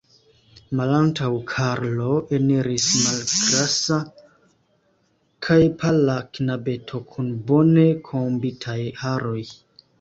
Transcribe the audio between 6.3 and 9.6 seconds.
knabeto kun bone kombitaj haroj.